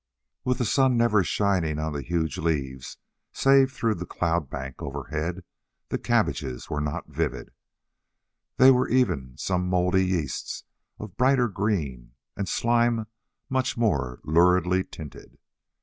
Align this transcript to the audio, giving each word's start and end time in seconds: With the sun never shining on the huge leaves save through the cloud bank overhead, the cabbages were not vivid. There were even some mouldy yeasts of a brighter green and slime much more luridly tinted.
With 0.43 0.57
the 0.57 0.65
sun 0.65 0.97
never 0.97 1.23
shining 1.23 1.77
on 1.77 1.93
the 1.93 2.01
huge 2.01 2.39
leaves 2.39 2.97
save 3.33 3.71
through 3.71 3.93
the 3.93 4.07
cloud 4.07 4.49
bank 4.49 4.81
overhead, 4.81 5.43
the 5.89 5.99
cabbages 5.99 6.71
were 6.71 6.81
not 6.81 7.09
vivid. 7.09 7.51
There 8.57 8.73
were 8.73 8.89
even 8.89 9.37
some 9.37 9.69
mouldy 9.69 10.07
yeasts 10.07 10.63
of 10.97 11.11
a 11.11 11.13
brighter 11.13 11.47
green 11.49 12.13
and 12.35 12.49
slime 12.49 13.05
much 13.47 13.77
more 13.77 14.19
luridly 14.23 14.83
tinted. 14.85 15.37